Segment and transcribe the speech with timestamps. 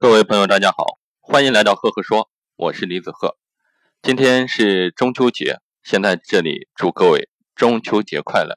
[0.00, 3.36] 各位朋友，大家好，欢迎来到赫赫说，我是李子赫。
[4.00, 8.54] 今天是中秋节，先在这里祝各位中秋节快乐，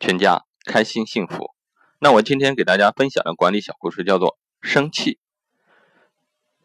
[0.00, 1.52] 全家开心幸福。
[2.00, 5.20] 那我今天给大家分享的管理小故事叫做生气。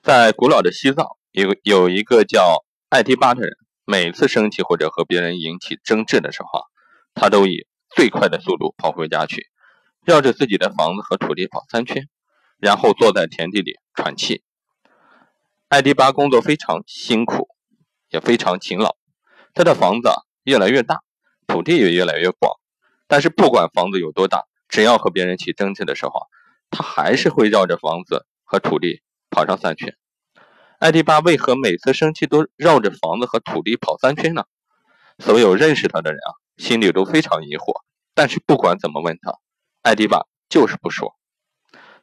[0.02, 3.56] 在古老的西藏，有有一个叫艾迪巴的人，
[3.86, 6.66] 每次生气或者和别人引起争执的时候啊，
[7.14, 9.46] 他都以最快的速度跑回家去，
[10.04, 12.10] 绕着自己的房子和土地跑三圈。
[12.60, 14.44] 然后坐在田地里喘气。
[15.70, 17.50] 艾迪巴工作非常辛苦，
[18.10, 18.96] 也非常勤劳。
[19.54, 20.10] 他的房子
[20.44, 21.02] 越来越大，
[21.48, 22.60] 土地也越来越广。
[23.08, 26.28] 但是不管房子有多大，只要和别人起争执的时候，
[26.70, 29.96] 他还是会绕着房子和土地跑上三圈。
[30.80, 34.46] 艾迪巴为何每次生气都绕着房子和土地跑三圈呢？
[35.20, 37.82] 所有认识他的人啊，心里都非常疑惑。
[38.16, 39.40] 但是不管怎么问他，
[39.82, 41.16] 艾迪巴就是不说。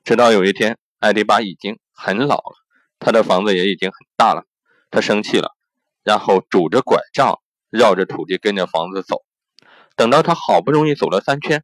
[0.03, 2.57] 直到有一天，艾迪巴已经很老了，
[2.99, 4.45] 他的房子也已经很大了。
[4.91, 5.55] 他生气了，
[6.03, 7.39] 然后拄着拐杖
[7.71, 9.23] 绕着土地跟着房子走。
[9.95, 11.63] 等到他好不容易走了三圈，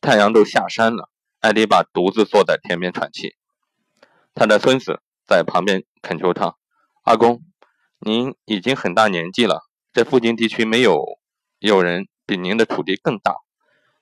[0.00, 3.34] 太阳都下山了，艾迪巴独自坐在田边喘气。
[4.34, 6.54] 他的孙子在旁边恳求他
[7.04, 7.42] ：“阿公，
[7.98, 11.18] 您已经很大年纪了，在附近地区没有
[11.58, 13.34] 有人比您的土地更大，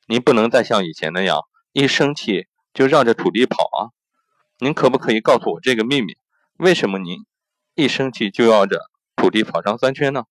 [0.07, 1.41] 您不能再像以前那样
[1.73, 3.91] 一生气。”就绕着土地跑啊！
[4.59, 6.17] 您可不可以告诉我这个秘密？
[6.59, 7.25] 为什么您
[7.75, 10.25] 一生气就绕着土地跑上三圈呢？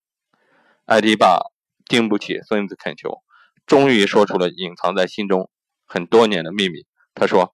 [0.86, 1.52] 艾迪爸
[1.86, 3.22] 经不起孙子恳求，
[3.66, 5.50] 终于说出了隐藏在心中
[5.86, 6.86] 很多年的秘密。
[7.14, 7.54] 他说：“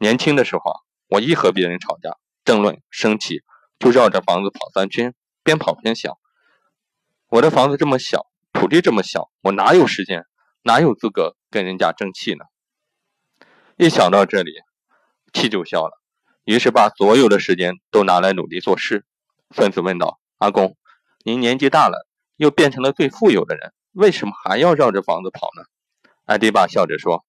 [0.00, 3.42] 年轻的时候啊，我一和别人吵架、争论、生气，
[3.78, 6.18] 就绕着房子跑三圈，边跑边想：
[7.28, 10.24] 我的房子这么小，土地这么小，我哪有时间，
[10.62, 12.44] 哪有资格跟人家争气呢？”
[13.78, 14.52] 一想到这里，
[15.34, 16.00] 气就消了，
[16.44, 19.04] 于是把所有的时间都拿来努力做事。
[19.54, 20.78] 孙子问道：“阿公，
[21.24, 25.62] 您年纪大了，又变成了最富有的人，为什么还要绕着房子跑呢？”
[26.24, 27.26] 艾迪爸笑着说：“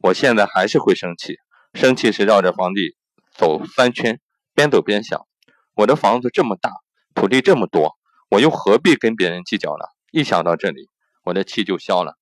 [0.00, 1.36] 我现在还是会生气，
[1.74, 2.96] 生气时绕着房地
[3.34, 4.18] 走三圈，
[4.54, 5.26] 边走边想：
[5.74, 6.70] 我的房子这么大，
[7.14, 7.98] 土地这么多，
[8.30, 9.84] 我又何必跟别人计较呢？
[10.10, 10.88] 一想到这里，
[11.22, 12.16] 我的气就消了。”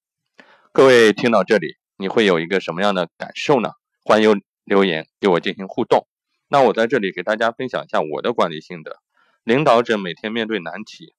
[0.75, 1.80] 各位听到这里。
[2.01, 3.73] 你会有一个什么样的感受呢？
[4.03, 6.09] 欢迎留言给我进行互动。
[6.49, 9.01] 那我在这里给大家分享一下我的管理心得。
[9.45, 11.15] 领导者每天面对难题、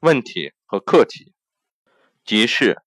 [0.00, 1.32] 问题和课题，
[2.24, 2.82] 急事、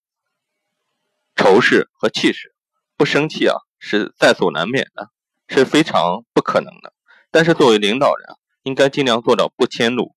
[1.38, 2.54] 愁事和气势，
[2.98, 5.10] 不生气啊是在所难免的，
[5.48, 6.92] 是非常不可能的。
[7.32, 8.28] 但是作为领导人，
[8.64, 10.14] 应该尽量做到不迁怒，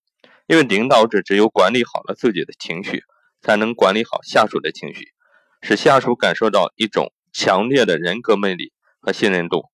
[0.48, 3.04] 因为领导者只有管理好了自己的情绪，
[3.41, 5.12] 才能管理好下属的情绪，
[5.62, 7.12] 使下属感受到一种。
[7.32, 9.70] 强烈的人格魅力和信任度，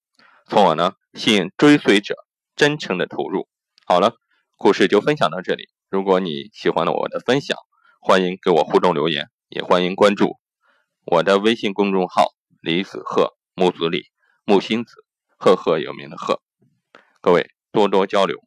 [0.46, 2.14] 从而呢吸引追随者
[2.54, 3.48] 真诚的投入。
[3.84, 4.14] 好了，
[4.56, 5.68] 故事就分享到这里。
[5.88, 7.56] 如果你喜欢了我的分享，
[8.00, 10.36] 欢迎给我互动留言，也欢迎关注
[11.04, 14.06] 我的微信公众号“李子鹤木子李
[14.44, 15.04] 木星子
[15.36, 16.40] 赫赫有名的鹤”。
[17.20, 18.45] 各位多多交流。